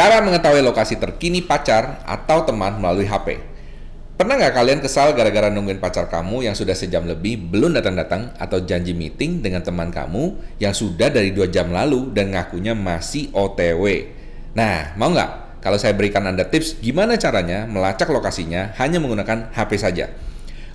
Cara 0.00 0.24
mengetahui 0.24 0.64
lokasi 0.64 0.96
terkini 0.96 1.44
pacar 1.44 2.00
atau 2.08 2.40
teman 2.48 2.80
melalui 2.80 3.04
HP. 3.04 3.36
Pernah 4.16 4.40
nggak 4.40 4.56
kalian 4.56 4.80
kesal 4.80 5.12
gara-gara 5.12 5.52
nungguin 5.52 5.76
pacar 5.76 6.08
kamu 6.08 6.48
yang 6.48 6.56
sudah 6.56 6.72
sejam 6.72 7.04
lebih 7.04 7.36
belum 7.52 7.76
datang-datang 7.76 8.32
atau 8.40 8.64
janji 8.64 8.96
meeting 8.96 9.44
dengan 9.44 9.60
teman 9.60 9.92
kamu 9.92 10.40
yang 10.56 10.72
sudah 10.72 11.12
dari 11.12 11.36
dua 11.36 11.52
jam 11.52 11.68
lalu 11.68 12.16
dan 12.16 12.32
ngakunya 12.32 12.72
masih 12.72 13.28
OTW? 13.36 14.08
Nah, 14.56 14.96
mau 14.96 15.12
nggak 15.12 15.60
kalau 15.60 15.76
saya 15.76 15.92
berikan 15.92 16.24
Anda 16.24 16.48
tips 16.48 16.80
gimana 16.80 17.20
caranya 17.20 17.68
melacak 17.68 18.08
lokasinya 18.08 18.72
hanya 18.80 19.04
menggunakan 19.04 19.52
HP 19.52 19.76
saja? 19.76 20.08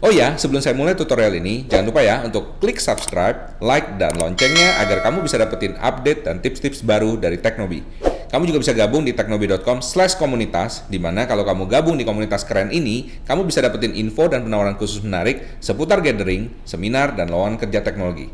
Oh 0.05 0.13
ya, 0.13 0.37
sebelum 0.37 0.61
saya 0.61 0.77
mulai 0.77 0.93
tutorial 0.93 1.33
ini, 1.33 1.65
jangan 1.65 1.89
lupa 1.89 2.05
ya 2.05 2.21
untuk 2.21 2.61
klik 2.61 2.77
subscribe, 2.77 3.57
like, 3.57 3.97
dan 3.97 4.13
loncengnya 4.21 4.85
agar 4.85 5.01
kamu 5.01 5.25
bisa 5.25 5.41
dapetin 5.41 5.73
update 5.81 6.29
dan 6.29 6.45
tips-tips 6.45 6.85
baru 6.85 7.17
dari 7.17 7.41
Teknobi. 7.41 8.13
Kamu 8.29 8.49
juga 8.49 8.61
bisa 8.61 8.73
gabung 8.73 9.05
di 9.05 9.13
teknobi.com 9.13 9.81
slash 9.81 10.17
komunitas, 10.17 10.85
di 10.89 10.97
mana 10.97 11.25
kalau 11.29 11.45
kamu 11.45 11.69
gabung 11.69 11.95
di 11.95 12.03
komunitas 12.03 12.45
keren 12.45 12.73
ini, 12.73 13.09
kamu 13.25 13.45
bisa 13.45 13.61
dapetin 13.61 13.93
info 13.93 14.25
dan 14.25 14.45
penawaran 14.45 14.75
khusus 14.75 15.01
menarik 15.05 15.59
seputar 15.61 16.01
gathering, 16.01 16.53
seminar, 16.65 17.13
dan 17.13 17.29
lowongan 17.29 17.61
kerja 17.61 17.85
teknologi. 17.85 18.29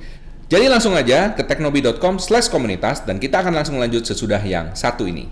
Jadi 0.52 0.68
langsung 0.68 0.92
aja 1.00 1.32
ke 1.32 1.48
teknobi.com 1.48 2.20
slash 2.20 2.52
komunitas, 2.52 3.08
dan 3.08 3.24
kita 3.24 3.40
akan 3.40 3.56
langsung 3.56 3.80
lanjut 3.80 4.04
sesudah 4.04 4.44
yang 4.44 4.76
satu 4.76 5.08
ini. 5.08 5.32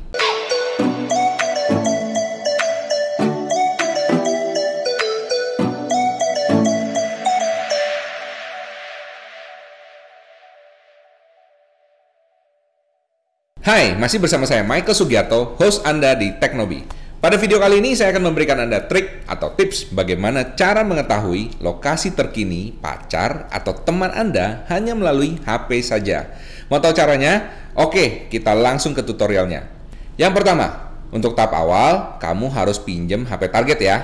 Hai, 13.70 13.94
masih 13.94 14.18
bersama 14.18 14.50
saya 14.50 14.66
Michael 14.66 14.98
Sugiarto, 14.98 15.54
host 15.62 15.86
Anda 15.86 16.18
di 16.18 16.34
Teknobi. 16.42 16.90
Pada 17.22 17.38
video 17.38 17.62
kali 17.62 17.78
ini 17.78 17.94
saya 17.94 18.10
akan 18.10 18.34
memberikan 18.34 18.58
Anda 18.58 18.90
trik 18.90 19.22
atau 19.30 19.54
tips 19.54 19.94
bagaimana 19.94 20.58
cara 20.58 20.82
mengetahui 20.82 21.62
lokasi 21.62 22.18
terkini 22.18 22.74
pacar 22.74 23.46
atau 23.54 23.78
teman 23.78 24.10
Anda 24.10 24.66
hanya 24.74 24.98
melalui 24.98 25.38
HP 25.46 25.86
saja. 25.86 26.34
Mau 26.66 26.82
tahu 26.82 26.98
caranya? 26.98 27.54
Oke, 27.78 28.26
kita 28.34 28.58
langsung 28.58 28.98
ke 28.98 29.06
tutorialnya. 29.06 29.70
Yang 30.18 30.42
pertama, 30.42 30.90
untuk 31.14 31.38
tahap 31.38 31.54
awal, 31.54 32.18
kamu 32.18 32.50
harus 32.50 32.82
pinjam 32.82 33.22
HP 33.22 33.54
target 33.54 33.78
ya. 33.86 33.98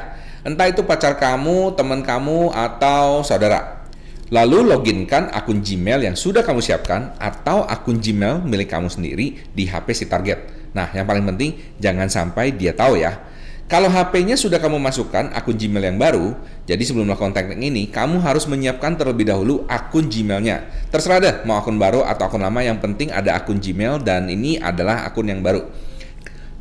Entah 0.46 0.70
itu 0.70 0.86
pacar 0.86 1.18
kamu, 1.18 1.74
teman 1.74 2.06
kamu, 2.06 2.54
atau 2.54 3.26
saudara. 3.26 3.85
Lalu 4.34 4.66
loginkan 4.66 5.30
akun 5.30 5.62
Gmail 5.62 6.02
yang 6.02 6.18
sudah 6.18 6.42
kamu 6.42 6.58
siapkan 6.58 7.14
atau 7.22 7.62
akun 7.62 8.02
Gmail 8.02 8.42
milik 8.42 8.74
kamu 8.74 8.90
sendiri 8.90 9.38
di 9.54 9.70
HP 9.70 9.94
si 9.94 10.06
target. 10.10 10.50
Nah, 10.74 10.90
yang 10.98 11.06
paling 11.06 11.22
penting 11.30 11.78
jangan 11.78 12.10
sampai 12.10 12.50
dia 12.58 12.74
tahu 12.74 12.98
ya. 12.98 13.22
Kalau 13.66 13.90
HP-nya 13.90 14.38
sudah 14.38 14.62
kamu 14.62 14.78
masukkan 14.78 15.34
akun 15.34 15.58
Gmail 15.58 15.90
yang 15.94 15.98
baru, 15.98 16.38
jadi 16.70 16.82
sebelum 16.86 17.10
melakukan 17.10 17.34
teknik 17.34 17.58
ini, 17.58 17.90
kamu 17.90 18.22
harus 18.22 18.46
menyiapkan 18.46 18.94
terlebih 18.94 19.26
dahulu 19.26 19.66
akun 19.66 20.06
Gmail-nya. 20.06 20.70
Terserah 20.94 21.18
deh, 21.18 21.36
mau 21.50 21.58
akun 21.58 21.82
baru 21.82 22.06
atau 22.06 22.30
akun 22.30 22.46
lama, 22.46 22.62
yang 22.62 22.78
penting 22.78 23.10
ada 23.10 23.34
akun 23.34 23.58
Gmail 23.58 24.06
dan 24.06 24.30
ini 24.30 24.62
adalah 24.62 25.06
akun 25.10 25.34
yang 25.34 25.42
baru. 25.42 25.66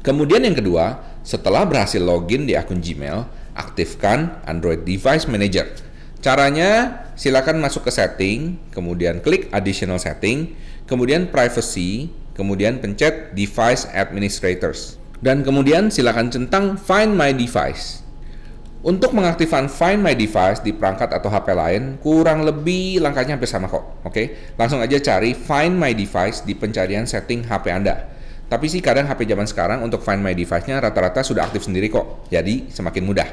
Kemudian 0.01 0.48
yang 0.48 0.57
kedua, 0.57 1.01
setelah 1.20 1.69
berhasil 1.69 2.01
login 2.01 2.48
di 2.48 2.57
akun 2.57 2.81
Gmail, 2.81 3.25
aktifkan 3.53 4.41
Android 4.48 4.85
Device 4.89 5.29
Manager. 5.29 5.69
Caranya 6.25 7.05
silakan 7.20 7.61
masuk 7.61 7.84
ke 7.84 7.92
setting, 7.92 8.56
kemudian 8.72 9.20
klik 9.20 9.53
additional 9.53 10.00
setting, 10.00 10.56
kemudian 10.89 11.28
privacy, 11.28 12.08
kemudian 12.33 12.80
pencet 12.80 13.36
device 13.36 13.84
administrators. 13.92 14.97
Dan 15.20 15.45
kemudian 15.45 15.92
silakan 15.92 16.33
centang 16.33 16.80
find 16.80 17.12
my 17.12 17.28
device. 17.36 18.00
Untuk 18.84 19.17
mengaktifkan 19.17 19.64
Find 19.72 20.05
My 20.05 20.12
Device 20.12 20.61
di 20.61 20.77
perangkat 20.77 21.08
atau 21.08 21.33
HP 21.33 21.56
lain, 21.56 21.97
kurang 22.05 22.45
lebih 22.45 23.01
langkahnya 23.01 23.40
hampir 23.40 23.48
sama 23.48 23.64
kok. 23.64 23.80
Oke, 24.05 24.52
langsung 24.61 24.77
aja 24.84 25.01
cari 25.01 25.33
Find 25.33 25.73
My 25.73 25.96
Device 25.96 26.45
di 26.45 26.52
pencarian 26.52 27.08
setting 27.08 27.48
HP 27.48 27.73
Anda. 27.73 28.05
Tapi 28.45 28.68
sih 28.68 28.84
kadang 28.84 29.08
HP 29.08 29.24
zaman 29.24 29.48
sekarang 29.48 29.80
untuk 29.80 30.05
Find 30.05 30.20
My 30.20 30.36
Device-nya 30.36 30.84
rata-rata 30.84 31.24
sudah 31.24 31.48
aktif 31.48 31.64
sendiri 31.64 31.89
kok. 31.89 32.29
Jadi 32.29 32.68
semakin 32.68 33.02
mudah. 33.08 33.29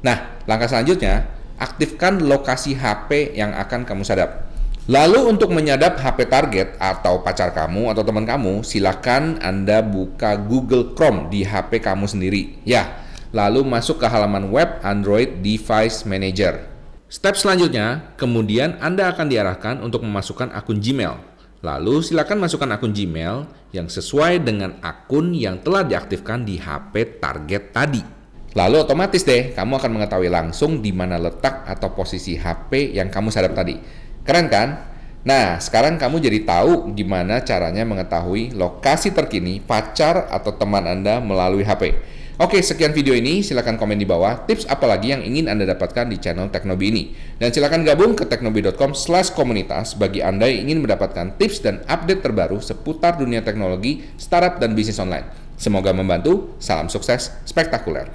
Nah, 0.00 0.40
langkah 0.48 0.72
selanjutnya, 0.72 1.36
aktifkan 1.58 2.22
lokasi 2.22 2.78
HP 2.78 3.34
yang 3.34 3.52
akan 3.52 3.82
kamu 3.84 4.06
sadap. 4.06 4.48
Lalu 4.88 5.28
untuk 5.36 5.52
menyadap 5.52 6.00
HP 6.00 6.32
target 6.32 6.80
atau 6.80 7.20
pacar 7.20 7.52
kamu 7.52 7.92
atau 7.92 8.00
teman 8.00 8.24
kamu, 8.24 8.64
silakan 8.64 9.36
Anda 9.44 9.84
buka 9.84 10.40
Google 10.40 10.96
Chrome 10.96 11.28
di 11.28 11.44
HP 11.44 11.84
kamu 11.84 12.08
sendiri. 12.08 12.56
Ya, 12.64 13.04
lalu 13.36 13.68
masuk 13.68 14.00
ke 14.00 14.08
halaman 14.08 14.48
web 14.48 14.80
Android 14.80 15.44
Device 15.44 16.08
Manager. 16.08 16.64
Step 17.12 17.36
selanjutnya, 17.36 18.16
kemudian 18.16 18.80
Anda 18.80 19.12
akan 19.12 19.28
diarahkan 19.28 19.84
untuk 19.84 20.08
memasukkan 20.08 20.56
akun 20.56 20.80
Gmail. 20.80 21.20
Lalu 21.60 22.00
silakan 22.00 22.48
masukkan 22.48 22.72
akun 22.72 22.96
Gmail 22.96 23.44
yang 23.76 23.92
sesuai 23.92 24.40
dengan 24.40 24.80
akun 24.80 25.36
yang 25.36 25.60
telah 25.60 25.84
diaktifkan 25.84 26.48
di 26.48 26.56
HP 26.56 27.20
target 27.20 27.76
tadi. 27.76 28.17
Lalu 28.56 28.80
otomatis 28.80 29.26
deh 29.28 29.52
kamu 29.52 29.76
akan 29.76 29.90
mengetahui 30.00 30.32
langsung 30.32 30.80
di 30.80 30.94
mana 30.94 31.20
letak 31.20 31.68
atau 31.68 31.92
posisi 31.92 32.40
HP 32.40 32.96
yang 32.96 33.12
kamu 33.12 33.28
sadap 33.28 33.52
tadi. 33.52 33.76
Keren 34.24 34.48
kan? 34.48 34.68
Nah, 35.28 35.60
sekarang 35.60 36.00
kamu 36.00 36.24
jadi 36.24 36.40
tahu 36.46 36.96
gimana 36.96 37.44
caranya 37.44 37.84
mengetahui 37.84 38.56
lokasi 38.56 39.12
terkini 39.12 39.60
pacar 39.60 40.30
atau 40.32 40.56
teman 40.56 40.88
Anda 40.88 41.20
melalui 41.20 41.66
HP. 41.66 42.00
Oke, 42.38 42.62
sekian 42.62 42.94
video 42.94 43.18
ini. 43.18 43.42
Silahkan 43.42 43.74
komen 43.74 43.98
di 43.98 44.06
bawah 44.06 44.46
tips 44.46 44.70
apa 44.70 44.86
lagi 44.86 45.10
yang 45.10 45.26
ingin 45.26 45.50
Anda 45.50 45.66
dapatkan 45.74 46.06
di 46.06 46.22
channel 46.22 46.46
Teknobi 46.54 46.86
ini. 46.86 47.02
Dan 47.34 47.50
silahkan 47.50 47.82
gabung 47.82 48.14
ke 48.14 48.30
teknobi.com 48.30 48.94
slash 48.94 49.34
komunitas 49.34 49.98
bagi 49.98 50.22
Anda 50.22 50.46
yang 50.46 50.70
ingin 50.70 50.86
mendapatkan 50.86 51.34
tips 51.34 51.66
dan 51.66 51.82
update 51.90 52.22
terbaru 52.22 52.62
seputar 52.62 53.18
dunia 53.18 53.42
teknologi, 53.42 54.06
startup, 54.14 54.62
dan 54.62 54.78
bisnis 54.78 55.02
online. 55.02 55.47
Semoga 55.58 55.90
membantu. 55.90 56.54
Salam 56.62 56.86
sukses 56.86 57.34
spektakuler. 57.42 58.08